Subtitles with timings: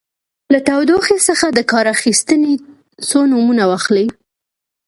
[0.53, 2.53] له تودوخې څخه د کار اخیستنې
[3.07, 4.07] څو نومونه واخلئ.